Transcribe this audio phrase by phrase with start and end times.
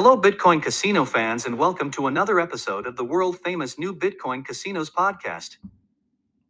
[0.00, 4.44] Hello, Bitcoin Casino fans, and welcome to another episode of the world famous new Bitcoin
[4.46, 5.56] Casinos podcast.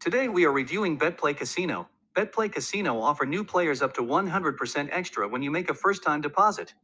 [0.00, 1.88] Today we are reviewing BetPlay Casino.
[2.14, 6.20] BetPlay Casino offer new players up to 100% extra when you make a first time
[6.20, 6.74] deposit.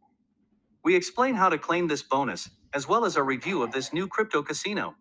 [0.84, 4.08] We explain how to claim this bonus, as well as a review of this new
[4.08, 4.96] crypto casino.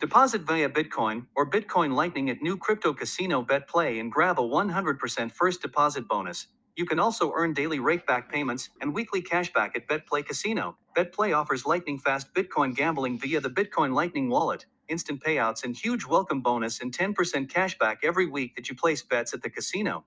[0.00, 5.32] Deposit via Bitcoin or Bitcoin Lightning at new crypto casino BetPlay and grab a 100%
[5.32, 6.48] first deposit bonus.
[6.76, 10.78] You can also earn daily rakeback payments and weekly cashback at BetPlay Casino.
[10.96, 16.06] BetPlay offers lightning fast Bitcoin gambling via the Bitcoin Lightning wallet, instant payouts, and huge
[16.06, 17.14] welcome bonus and 10%
[17.48, 20.06] cashback every week that you place bets at the casino.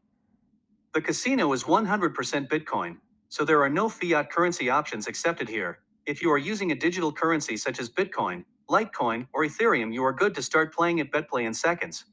[0.93, 2.97] The casino is 100% Bitcoin,
[3.29, 5.79] so there are no fiat currency options accepted here.
[6.07, 10.13] If you are using a digital currency such as Bitcoin, Litecoin, or Ethereum, you are
[10.13, 12.05] good to start playing at BetPlay in seconds.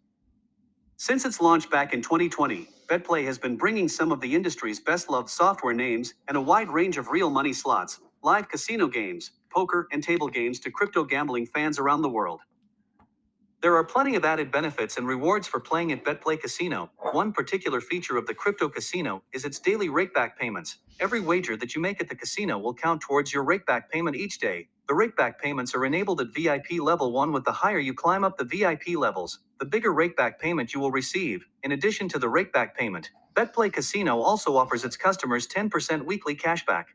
[0.98, 5.10] Since its launch back in 2020, BetPlay has been bringing some of the industry's best
[5.10, 9.88] loved software names and a wide range of real money slots, live casino games, poker,
[9.92, 12.42] and table games to crypto gambling fans around the world.
[13.62, 16.90] There are plenty of added benefits and rewards for playing at BetPlay Casino.
[17.12, 20.78] One particular feature of the crypto casino is its daily rakeback payments.
[21.00, 24.38] Every wager that you make at the casino will count towards your rakeback payment each
[24.38, 24.68] day.
[24.88, 28.38] The rakeback payments are enabled at VIP level 1 with the higher you climb up
[28.38, 31.46] the VIP levels, the bigger rakeback payment you will receive.
[31.64, 36.86] In addition to the rakeback payment, BetPlay Casino also offers its customers 10% weekly cashback.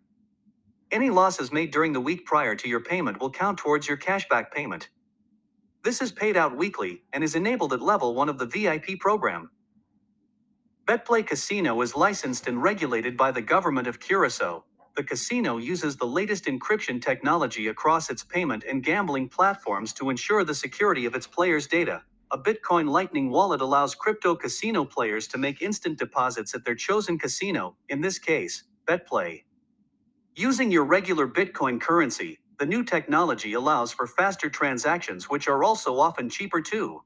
[0.92, 4.52] Any losses made during the week prior to your payment will count towards your cashback
[4.52, 4.90] payment.
[5.84, 9.52] This is paid out weekly and is enabled at level 1 of the VIP program.
[10.88, 14.66] BetPlay Casino is licensed and regulated by the government of Curacao.
[15.02, 20.44] The casino uses the latest encryption technology across its payment and gambling platforms to ensure
[20.44, 22.04] the security of its players' data.
[22.30, 27.18] A Bitcoin Lightning wallet allows crypto casino players to make instant deposits at their chosen
[27.18, 29.46] casino, in this case, BetPlay.
[30.36, 36.00] Using your regular Bitcoin currency, the new technology allows for faster transactions, which are also
[36.00, 37.04] often cheaper too.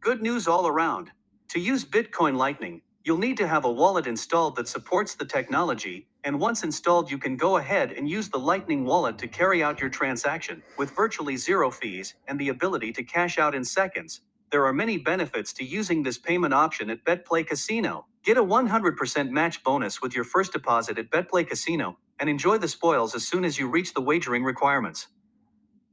[0.00, 1.12] Good news all around.
[1.50, 6.09] To use Bitcoin Lightning, you'll need to have a wallet installed that supports the technology,
[6.24, 9.80] and once installed, you can go ahead and use the Lightning wallet to carry out
[9.80, 14.22] your transaction with virtually zero fees and the ability to cash out in seconds.
[14.52, 18.06] There are many benefits to using this payment option at BetPlay Casino.
[18.24, 22.68] Get a 100% match bonus with your first deposit at BetPlay Casino and enjoy the
[22.68, 25.08] spoils as soon as you reach the wagering requirements.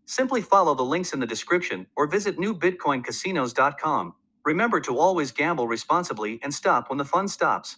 [0.06, 4.16] Simply follow the links in the description or visit newbitcoincasinos.com.
[4.46, 7.78] Remember to always gamble responsibly and stop when the fun stops.